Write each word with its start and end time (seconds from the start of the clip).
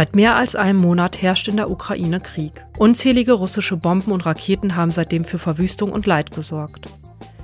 Seit 0.00 0.16
mehr 0.16 0.34
als 0.34 0.56
einem 0.56 0.78
Monat 0.78 1.20
herrscht 1.20 1.46
in 1.48 1.58
der 1.58 1.70
Ukraine 1.70 2.20
Krieg. 2.20 2.64
Unzählige 2.78 3.34
russische 3.34 3.76
Bomben 3.76 4.12
und 4.12 4.24
Raketen 4.24 4.74
haben 4.74 4.92
seitdem 4.92 5.24
für 5.24 5.38
Verwüstung 5.38 5.92
und 5.92 6.06
Leid 6.06 6.30
gesorgt. 6.30 6.86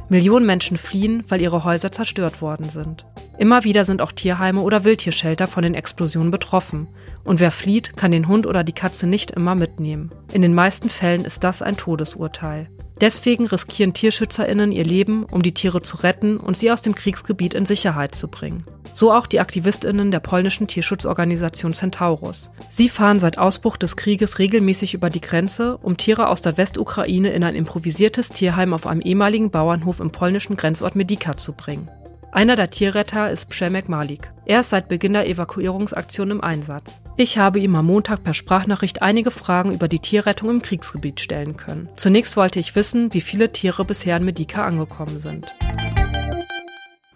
Millionen 0.09 0.47
Menschen 0.47 0.79
fliehen, 0.79 1.23
weil 1.29 1.43
ihre 1.43 1.65
Häuser 1.65 1.93
zerstört 1.93 2.41
worden 2.41 2.71
sind. 2.71 3.05
Immer 3.39 3.65
wieder 3.65 3.85
sind 3.85 4.01
auch 4.01 4.13
Tierheime 4.13 4.63
oder 4.63 4.85
Wildtierschelter 4.85 5.47
von 5.47 5.63
den 5.63 5.75
Explosionen 5.75 6.31
betroffen. 6.31 6.89
Und 7.23 7.39
wer 7.39 7.51
flieht, 7.51 7.97
kann 7.97 8.11
den 8.11 8.29
Hund 8.29 8.47
oder 8.47 8.65
die 8.65 8.73
Katze 8.73 9.07
nicht 9.07 9.31
immer 9.31 9.55
mitnehmen. 9.55 10.11
In 10.33 10.43
den 10.43 10.55
meisten 10.55 10.89
Fällen 10.89 11.25
ist 11.25 11.45
das 11.45 11.61
ein 11.61 11.77
Todesurteil. 11.77 12.69
Deswegen 12.99 13.47
riskieren 13.47 13.93
TierschützerInnen 13.93 14.73
ihr 14.73 14.85
Leben, 14.85 15.25
um 15.25 15.43
die 15.43 15.53
Tiere 15.53 15.83
zu 15.83 15.99
retten 15.99 16.39
und 16.39 16.57
sie 16.57 16.71
aus 16.73 16.81
dem 16.81 16.95
Kriegsgebiet 16.95 17.53
in 17.53 17.67
Sicherheit 17.67 18.15
zu 18.15 18.29
bringen. 18.29 18.65
So 18.95 19.13
auch 19.13 19.27
die 19.27 19.41
AktivistInnen 19.41 20.11
der 20.11 20.21
polnischen 20.21 20.67
Tierschutzorganisation 20.67 21.75
Centaurus. 21.75 22.51
Sie 22.71 22.89
fahren 22.89 23.21
seit 23.21 23.37
Ausbruch 23.37 23.77
des 23.77 23.99
Krieges 23.99 24.39
regelmäßig 24.39 24.95
über 24.95 25.11
die 25.11 25.21
Grenze, 25.21 25.77
um 25.77 25.99
Tiere 25.99 26.29
aus 26.29 26.41
der 26.41 26.57
Westukraine 26.57 27.29
in 27.29 27.45
ein 27.45 27.55
improvisiertes 27.55 28.31
Tierheim 28.31 28.73
auf 28.73 28.87
einem 28.87 29.03
ehemaligen 29.03 29.51
Bauernhof 29.51 30.01
im 30.01 30.11
polnischen 30.11 30.57
Grenzort 30.57 30.97
Medika 30.97 31.37
zu 31.37 31.53
bringen. 31.53 31.91
Einer 32.37 32.55
der 32.55 32.69
Tierretter 32.69 33.31
ist 33.31 33.47
Przemek 33.47 33.89
Malik. 33.89 34.31
Er 34.45 34.61
ist 34.61 34.69
seit 34.69 34.89
Beginn 34.89 35.15
der 35.15 35.27
Evakuierungsaktion 35.27 36.31
im 36.31 36.43
Einsatz. 36.43 37.01
Ich 37.17 37.39
habe 37.39 37.59
ihm 37.61 37.75
am 37.77 37.87
Montag 37.87 38.25
per 38.25 38.35
Sprachnachricht 38.35 39.01
einige 39.01 39.31
Fragen 39.31 39.73
über 39.73 39.89
die 39.89 40.01
Tierrettung 40.01 40.51
im 40.51 40.61
Kriegsgebiet 40.61 41.19
stellen 41.19 41.57
können. 41.57 41.89
Zunächst 41.97 42.37
wollte 42.37 42.61
ich 42.61 42.77
wissen, 42.77 43.15
wie 43.15 43.23
viele 43.23 43.53
Tiere 43.53 43.87
bisher 43.87 44.19
in 44.19 44.27
Medika 44.27 44.67
angekommen 44.67 45.19
sind. 45.19 45.47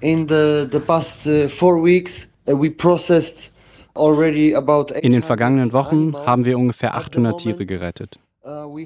In 0.00 0.26
the, 0.26 0.66
the 0.72 0.78
past 0.78 1.10
uh, 1.26 1.50
four 1.58 1.84
weeks, 1.84 2.10
uh, 2.48 2.58
we 2.58 2.70
processed 2.70 3.36
in 5.02 5.12
den 5.12 5.22
vergangenen 5.22 5.74
Wochen 5.74 6.14
haben 6.16 6.46
wir 6.46 6.56
ungefähr 6.56 6.94
800 6.94 7.38
Tiere 7.38 7.66
gerettet. 7.66 8.18
Uh, 8.42 8.78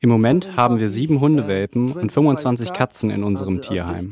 Im 0.00 0.08
Moment 0.08 0.56
haben 0.56 0.80
wir 0.80 0.88
sieben 0.88 1.20
Hundewelpen 1.20 1.92
und 1.92 2.10
25 2.10 2.72
Katzen 2.72 3.10
in 3.10 3.22
unserem 3.22 3.60
Tierheim. 3.60 4.10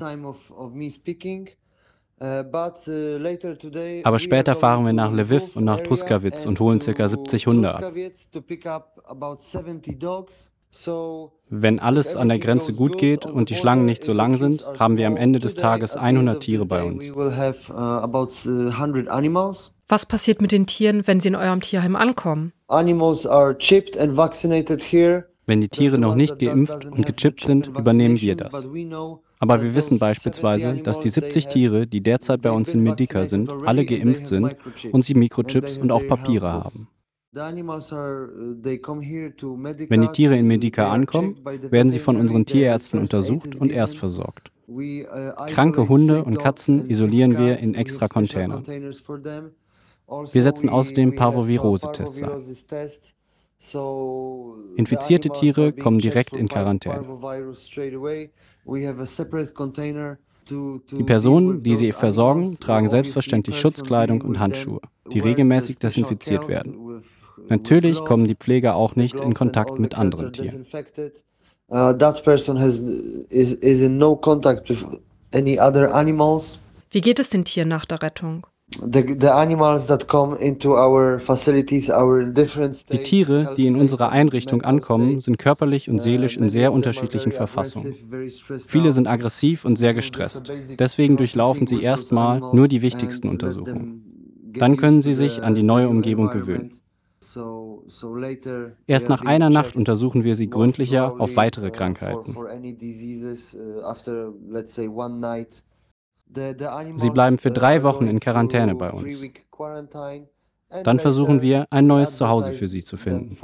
Uh, 2.22 2.44
uh, 2.86 4.02
Aber 4.04 4.18
später 4.20 4.54
fahren 4.54 4.86
wir 4.86 4.92
nach 4.92 5.10
Lviv 5.12 5.56
und 5.56 5.64
nach 5.64 5.80
Truskawitz 5.80 6.46
und 6.46 6.60
holen 6.60 6.78
ca. 6.78 7.08
70 7.08 7.48
Hunde 7.48 7.74
ab. 7.74 7.92
Wenn 11.48 11.78
alles 11.80 12.14
an 12.14 12.28
der 12.28 12.38
Grenze 12.38 12.74
gut 12.74 12.96
geht 12.96 13.26
und 13.26 13.50
die 13.50 13.54
Schlangen 13.54 13.86
nicht 13.86 14.04
so 14.04 14.12
lang 14.12 14.36
sind, 14.36 14.64
haben 14.78 14.98
wir 14.98 15.08
am 15.08 15.16
Ende 15.16 15.40
des 15.40 15.56
Tages 15.56 15.96
100 15.96 16.40
Tiere 16.40 16.64
bei 16.64 16.84
uns. 16.84 17.12
Uh, 17.12 17.32
Was 19.88 20.06
passiert 20.06 20.40
mit 20.40 20.52
den 20.52 20.66
Tieren, 20.66 21.08
wenn 21.08 21.18
sie 21.18 21.28
in 21.28 21.34
eurem 21.34 21.60
Tierheim 21.60 21.96
ankommen? 21.96 22.52
Wenn 25.44 25.60
die 25.60 25.68
Tiere 25.68 25.98
noch 25.98 26.14
nicht 26.14 26.38
geimpft 26.38 26.84
und 26.84 27.04
gechippt 27.04 27.44
sind, 27.44 27.66
übernehmen 27.66 28.20
wir 28.20 28.36
das. 28.36 28.68
Aber 29.42 29.60
wir 29.60 29.74
wissen 29.74 29.98
beispielsweise, 29.98 30.76
dass 30.76 31.00
die 31.00 31.08
70 31.08 31.48
Tiere, 31.48 31.88
die 31.88 32.00
derzeit 32.00 32.42
bei 32.42 32.52
uns 32.52 32.72
in 32.72 32.80
Medika 32.84 33.24
sind, 33.26 33.50
alle 33.66 33.84
geimpft 33.84 34.28
sind 34.28 34.54
und 34.92 35.04
sie 35.04 35.14
Mikrochips 35.14 35.78
und 35.78 35.90
auch 35.90 36.06
Papiere 36.06 36.52
haben. 36.52 36.86
Wenn 37.32 37.56
die 40.02 40.12
Tiere 40.12 40.36
in 40.36 40.46
Medika 40.46 40.92
ankommen, 40.92 41.40
werden 41.44 41.90
sie 41.90 41.98
von 41.98 42.18
unseren 42.18 42.46
Tierärzten 42.46 43.00
untersucht 43.00 43.56
und 43.56 43.72
erst 43.72 43.98
versorgt. 43.98 44.52
Kranke 45.48 45.88
Hunde 45.88 46.22
und 46.22 46.38
Katzen 46.38 46.88
isolieren 46.88 47.36
wir 47.36 47.58
in 47.58 47.74
extra 47.74 48.06
Containern. 48.06 48.64
Wir 50.30 50.42
setzen 50.42 50.68
außerdem 50.68 51.16
Parvovirose-Tests 51.16 52.22
ein. 52.22 52.56
Infizierte 54.76 55.30
Tiere 55.30 55.72
kommen 55.72 55.98
direkt 55.98 56.36
in 56.36 56.46
Quarantäne. 56.46 57.18
Die 60.50 61.04
Personen, 61.04 61.62
die 61.62 61.74
sie 61.76 61.92
versorgen, 61.92 62.58
tragen 62.58 62.88
selbstverständlich 62.88 63.58
Schutzkleidung 63.58 64.22
und 64.22 64.38
Handschuhe, 64.38 64.80
die 65.12 65.20
regelmäßig 65.20 65.78
desinfiziert 65.78 66.48
werden. 66.48 67.02
Natürlich 67.48 68.04
kommen 68.04 68.26
die 68.26 68.34
Pfleger 68.34 68.74
auch 68.74 68.96
nicht 68.96 69.18
in 69.20 69.34
Kontakt 69.34 69.78
mit 69.78 69.96
anderen 69.96 70.32
Tieren. 70.32 70.66
Uh, 71.68 71.94
Wie 76.90 77.00
geht 77.00 77.18
es 77.18 77.30
den 77.30 77.44
Tieren 77.44 77.68
nach 77.68 77.86
der 77.86 78.02
Rettung? 78.02 78.46
Die 82.92 83.02
Tiere, 83.02 83.54
die 83.56 83.66
in 83.66 83.76
unserer 83.76 84.08
Einrichtung 84.10 84.62
ankommen, 84.62 85.20
sind 85.20 85.38
körperlich 85.38 85.88
und 85.88 85.98
seelisch 85.98 86.36
in 86.36 86.48
sehr 86.48 86.72
unterschiedlichen 86.72 87.32
Verfassungen. 87.32 87.94
Viele 88.66 88.92
sind 88.92 89.06
aggressiv 89.08 89.64
und 89.64 89.76
sehr 89.76 89.94
gestresst. 89.94 90.52
Deswegen 90.78 91.16
durchlaufen 91.16 91.66
sie 91.66 91.82
erstmal 91.82 92.40
nur 92.52 92.68
die 92.68 92.82
wichtigsten 92.82 93.28
Untersuchungen. 93.28 94.02
Dann 94.58 94.76
können 94.76 95.00
sie 95.00 95.14
sich 95.14 95.42
an 95.42 95.54
die 95.54 95.62
neue 95.62 95.88
Umgebung 95.88 96.28
gewöhnen. 96.30 96.78
Erst 98.86 99.08
nach 99.08 99.22
einer 99.24 99.48
Nacht 99.48 99.76
untersuchen 99.76 100.24
wir 100.24 100.34
sie 100.34 100.50
gründlicher 100.50 101.20
auf 101.20 101.36
weitere 101.36 101.70
Krankheiten. 101.70 102.36
Sie 106.94 107.10
bleiben 107.10 107.38
für 107.38 107.50
drei 107.50 107.82
Wochen 107.82 108.06
in 108.06 108.20
Quarantäne 108.20 108.74
bei 108.74 108.90
uns. 108.90 109.28
Dann 110.84 110.98
versuchen 110.98 111.42
wir, 111.42 111.66
ein 111.70 111.86
neues 111.86 112.16
Zuhause 112.16 112.52
für 112.52 112.66
sie 112.66 112.82
zu 112.82 112.96
finden. 112.96 113.36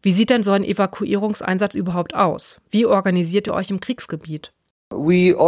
Wie 0.00 0.12
sieht 0.12 0.30
denn 0.30 0.42
so 0.44 0.52
ein 0.52 0.62
Evakuierungseinsatz 0.64 1.74
überhaupt 1.74 2.14
aus? 2.14 2.60
Wie 2.70 2.86
organisiert 2.86 3.48
ihr 3.48 3.54
euch 3.54 3.70
im 3.70 3.80
Kriegsgebiet? 3.80 4.52
Wir 4.90 5.38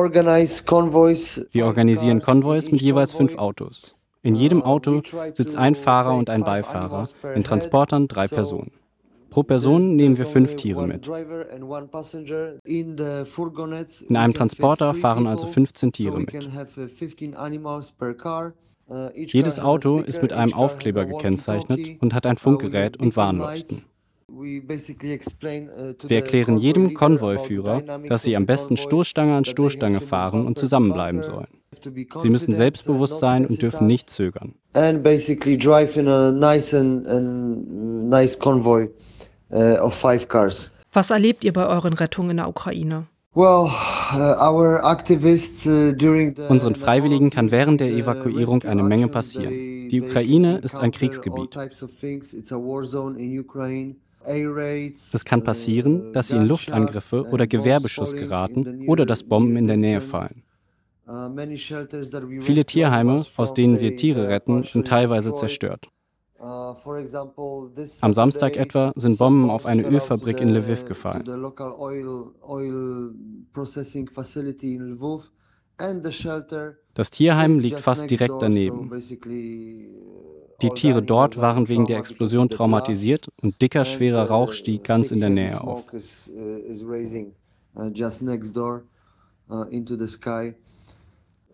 organisieren 1.67 2.21
Konvois 2.21 2.71
mit 2.71 2.83
jeweils 2.83 3.13
fünf 3.13 3.37
Autos. 3.37 3.95
In 4.23 4.35
jedem 4.35 4.63
Auto 4.63 5.03
sitzt 5.33 5.57
ein 5.57 5.75
Fahrer 5.75 6.15
und 6.15 6.29
ein 6.29 6.45
Beifahrer, 6.45 7.09
in 7.35 7.43
Transportern 7.45 8.07
drei 8.07 8.29
Personen. 8.29 8.73
Pro 9.31 9.45
Person 9.45 9.97
nehmen 9.97 10.19
wir 10.19 10.27
fünf 10.27 10.57
Tiere 10.57 10.87
mit. 10.87 11.09
In 14.09 14.17
einem 14.17 14.35
Transporter 14.35 14.95
fahren 14.95 15.27
also 15.27 15.47
15 15.47 15.93
Tiere 15.93 16.21
mit. 16.21 16.49
Jedes 19.15 19.61
Auto 19.61 20.01
ist 20.01 20.21
mit 20.21 20.33
einem 20.33 20.53
Aufkleber 20.53 21.07
gekennzeichnet 21.07 22.01
und 22.01 22.13
hat 22.13 22.27
ein 22.27 22.37
Funkgerät 22.37 22.97
und 22.97 23.17
Warnleuchten. 23.17 23.85
Wir 24.29 26.17
erklären 26.17 26.57
jedem 26.57 26.95
Konvoiführer, 26.95 27.83
dass 28.07 28.23
sie 28.23 28.37
am 28.37 28.47
besten 28.47 28.77
Stoßstange 28.77 29.35
an 29.35 29.45
Stoßstange 29.45 30.01
fahren 30.01 30.47
und 30.47 30.59
zusammenbleiben 30.59 31.23
sollen. 31.23 31.49
Sie 32.19 32.31
müssen 32.31 32.55
selbstbewusst 32.55 33.19
sein 33.19 33.47
und 33.47 33.63
dürfen 33.63 33.87
nicht 33.87 34.11
zögern. 34.11 34.55
And 34.73 35.03
basically 35.03 35.57
drive 35.57 35.97
in 35.97 36.07
a 36.09 36.31
nice 36.31 36.73
and, 36.73 37.07
and 37.07 38.09
nice 38.09 38.39
convoy 38.39 38.89
of 39.51 39.93
five 40.01 40.29
cars. 40.29 40.55
Was 40.93 41.11
erlebt 41.11 41.45
ihr 41.45 41.53
bei 41.53 41.67
euren 41.67 41.93
Rettungen 41.93 42.31
in 42.31 42.37
der 42.39 42.49
Ukraine? 42.49 43.07
Uh, 43.33 43.43
uh, 43.43 44.81
Unseren 46.49 46.75
Freiwilligen 46.75 47.31
kann 47.31 47.53
während 47.53 47.81
der 47.81 47.91
Evakuierung 47.91 48.65
eine 48.65 48.83
Menge 48.83 49.07
passieren. 49.07 49.89
Die 49.89 50.03
Ukraine 50.03 50.59
ist 50.59 50.77
ein 50.77 50.91
Kriegsgebiet. 50.91 51.57
Es 55.13 55.25
kann 55.25 55.45
passieren, 55.45 56.13
dass 56.13 56.29
sie 56.29 56.37
in 56.37 56.47
Luftangriffe 56.47 57.25
oder 57.29 57.47
Gewehrbeschuss 57.47 58.17
geraten 58.17 58.89
oder 58.89 59.07
dass 59.07 59.23
Bomben 59.23 59.57
in 59.57 59.69
der 59.69 59.77
Nähe 59.77 60.01
fallen. 60.01 60.43
Viele 62.41 62.65
Tierheime, 62.65 63.27
aus 63.37 63.55
denen 63.55 63.81
wir 63.81 63.95
Tiere 63.95 64.29
retten, 64.29 64.65
sind 64.65 64.89
teilweise 64.89 65.33
zerstört. 65.33 65.87
Uh, 66.43 66.75
Am 68.01 68.15
Samstag 68.15 68.57
etwa 68.57 68.93
sind 68.97 69.19
Bomben 69.19 69.51
auf 69.51 69.67
eine 69.67 69.87
Ölfabrik 69.87 70.41
in 70.41 70.49
Lviv 70.49 70.87
gefallen. 70.87 71.23
Das 76.95 77.11
Tierheim 77.11 77.59
liegt 77.59 77.81
fast 77.81 78.11
direkt 78.11 78.41
daneben. 78.41 78.91
Die 80.63 80.71
Tiere 80.71 81.03
dort 81.03 81.37
waren 81.37 81.69
wegen 81.69 81.85
der 81.85 81.99
Explosion 81.99 82.49
traumatisiert 82.49 83.29
und 83.43 83.61
dicker, 83.61 83.85
schwerer 83.85 84.25
uh, 84.25 84.33
Rauch 84.33 84.53
stieg 84.55 84.85
ganz 84.85 85.13
in 85.13 85.21
der 85.21 85.31
Nähe 85.31 85.61
auf. 85.61 85.85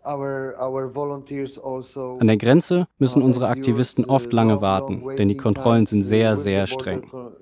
Also 0.07 1.99
An 2.21 2.27
der 2.29 2.37
Grenze 2.37 2.87
müssen 2.99 3.23
unsere 3.23 3.49
Aktivisten 3.49 4.05
oft 4.05 4.33
lange 4.33 4.61
warten, 4.61 5.03
denn 5.19 5.27
die 5.27 5.37
Kontrollen 5.37 5.87
sind 5.87 6.03
sehr, 6.03 6.37
sehr 6.37 6.69
streng. 6.69 7.03
Uh, 7.13 7.33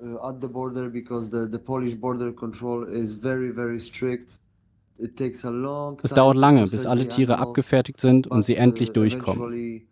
es 6.03 6.11
dauert 6.15 6.37
lange, 6.37 6.67
bis 6.69 6.87
alle 6.87 7.07
Tiere 7.07 7.39
abgefertigt 7.39 8.01
sind 8.01 8.29
und 8.29 8.41
sie 8.43 8.57
endlich 8.57 8.93
durchkommen. 8.93 9.83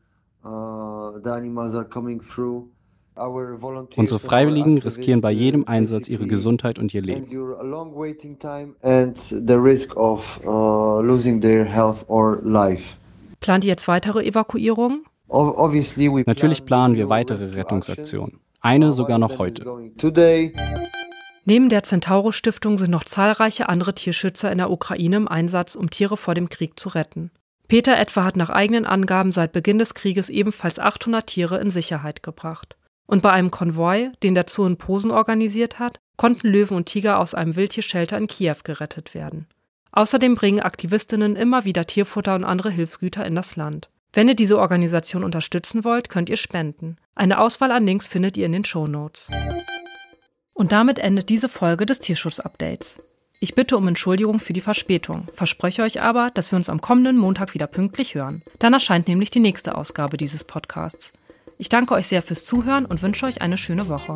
Uh, 3.15 3.87
Unsere 3.97 4.19
Freiwilligen 4.19 4.79
riskieren 4.79 5.21
bei 5.21 5.33
jedem 5.33 5.69
Einsatz 5.69 6.09
ihre 6.09 6.27
Gesundheit 6.27 6.79
und 6.79 6.95
ihr 6.95 7.03
Leben. 7.03 7.27
Plant 13.41 13.65
ihr 13.65 13.69
jetzt 13.69 13.89
weitere 13.89 14.25
Evakuierungen? 14.25 15.05
Natürlich 16.27 16.65
planen 16.65 16.95
wir 16.95 17.09
weitere 17.11 17.55
Rettungsaktionen. 17.55 18.41
Eine 18.61 18.93
sogar 18.93 19.19
noch 19.19 19.39
heute. 19.39 19.65
Neben 21.45 21.69
der 21.69 21.83
Centaurus 21.83 22.37
Stiftung 22.37 22.79
sind 22.79 22.91
noch 22.91 23.05
zahlreiche 23.05 23.69
andere 23.69 23.95
Tierschützer 23.95 24.51
in 24.51 24.59
der 24.59 24.71
Ukraine 24.71 25.17
im 25.17 25.29
Einsatz, 25.29 25.75
um 25.75 25.91
Tiere 25.91 26.17
vor 26.17 26.35
dem 26.35 26.49
Krieg 26.49 26.81
zu 26.81 26.89
retten. 26.89 27.31
Peter 27.69 27.99
etwa 27.99 28.25
hat 28.25 28.37
nach 28.37 28.51
eigenen 28.51 28.87
Angaben 28.87 29.33
seit 29.33 29.53
Beginn 29.53 29.79
des 29.79 29.95
Krieges 29.95 30.31
ebenfalls 30.31 30.79
800 30.79 31.27
Tiere 31.27 31.59
in 31.59 31.71
Sicherheit 31.71 32.23
gebracht. 32.23 32.77
Und 33.13 33.21
bei 33.21 33.31
einem 33.31 33.51
Konvoi, 33.51 34.11
den 34.23 34.35
der 34.35 34.47
Zoo 34.49 34.65
in 34.65 34.79
Posen 34.79 35.11
organisiert 35.11 35.79
hat, 35.79 36.01
konnten 36.17 36.49
Löwen 36.49 36.79
und 36.79 36.87
Tiger 36.87 37.19
aus 37.19 37.35
einem 37.35 37.57
Wildtierschelter 37.57 38.17
in 38.17 38.27
Kiew 38.27 38.57
gerettet 38.65 39.13
werden. 39.13 39.49
Außerdem 39.91 40.35
bringen 40.35 40.61
Aktivistinnen 40.61 41.37
immer 41.37 41.67
wieder 41.67 41.87
Tierfutter 41.87 42.35
und 42.35 42.45
andere 42.45 42.71
Hilfsgüter 42.71 43.27
in 43.27 43.35
das 43.35 43.55
Land. 43.55 43.91
Wenn 44.15 44.29
ihr 44.29 44.35
diese 44.35 44.59
Organisation 44.59 45.25
unterstützen 45.25 45.85
wollt, 45.85 46.09
könnt 46.09 46.31
ihr 46.31 46.39
spenden. 46.39 46.97
Eine 47.15 47.39
Auswahl 47.39 47.73
an 47.73 47.85
Links 47.85 48.07
findet 48.07 48.39
ihr 48.39 48.47
in 48.47 48.53
den 48.53 48.65
Show 48.65 48.87
Notes. 48.87 49.29
Und 50.55 50.73
damit 50.73 50.99
endet 50.99 51.29
diese 51.29 51.51
Folge 51.51 51.85
des 51.85 52.01
Tierschutz-Updates. 52.01 53.13
Ich 53.41 53.55
bitte 53.55 53.77
um 53.77 53.89
Entschuldigung 53.89 54.41
für 54.41 54.55
die 54.55 54.63
Verspätung, 54.63 55.27
verspreche 55.35 55.83
euch 55.83 56.01
aber, 56.01 56.31
dass 56.33 56.51
wir 56.51 56.57
uns 56.57 56.71
am 56.71 56.81
kommenden 56.81 57.19
Montag 57.19 57.53
wieder 57.53 57.67
pünktlich 57.67 58.15
hören. 58.15 58.41
Dann 58.59 58.73
erscheint 58.73 59.07
nämlich 59.07 59.31
die 59.31 59.41
nächste 59.41 59.77
Ausgabe 59.77 60.17
dieses 60.17 60.45
Podcasts. 60.45 61.22
Ich 61.59 61.69
danke 61.69 61.95
euch 61.95 62.07
sehr 62.07 62.23
fürs 62.23 62.45
Zuhören 62.45 62.87
und 62.87 63.03
wünsche 63.03 63.27
euch 63.27 63.41
eine 63.41 63.57
schöne 63.57 63.89
Woche. 63.89 64.15